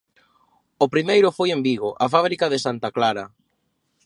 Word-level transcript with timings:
O 0.83 0.87
primeiro 0.93 1.35
foi 1.37 1.49
en 1.55 1.61
Vigo, 1.67 1.89
a 2.05 2.07
fábrica 2.13 2.45
de 2.49 2.59
Santa 2.65 2.89
Clara. 2.95 3.25